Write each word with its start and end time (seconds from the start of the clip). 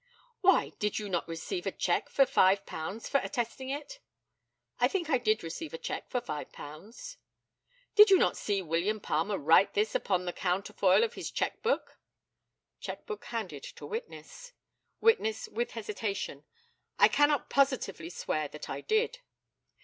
Why, 0.39 0.69
did 0.79 0.97
you 0.97 1.09
not 1.09 1.27
receive 1.27 1.67
a 1.67 1.71
cheque 1.71 2.09
for 2.09 2.25
£5 2.25 3.07
for 3.07 3.19
attesting 3.19 3.69
it? 3.69 3.99
I 4.79 4.87
think 4.87 5.11
I 5.11 5.19
did 5.19 5.43
receive 5.43 5.75
a 5.75 5.77
cheque 5.77 6.09
for 6.09 6.19
£5. 6.19 7.17
Did 7.93 8.09
you 8.09 8.17
not 8.17 8.35
see 8.35 8.63
William 8.63 8.99
Palmer 8.99 9.37
write 9.37 9.75
this 9.75 9.93
upon 9.93 10.25
the 10.25 10.33
counterfoil 10.33 11.03
of 11.03 11.13
his 11.13 11.29
cheque 11.29 11.61
book 11.61 11.99
[cheque 12.79 13.05
book 13.05 13.25
handed 13.25 13.61
to 13.61 13.85
witness]? 13.85 14.53
Witness, 15.01 15.47
with 15.49 15.73
hesitation: 15.73 16.45
I 16.97 17.07
cannot 17.07 17.51
positively 17.51 18.09
swear 18.09 18.47
that 18.47 18.71
I 18.71 18.81
did. 18.81 19.19